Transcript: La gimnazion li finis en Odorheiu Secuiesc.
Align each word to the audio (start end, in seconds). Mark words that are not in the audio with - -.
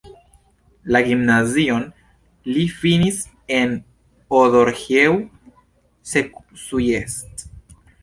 La 0.95 1.01
gimnazion 1.07 1.85
li 2.55 2.65
finis 2.81 3.21
en 3.59 3.77
Odorheiu 4.41 5.23
Secuiesc. 6.17 7.51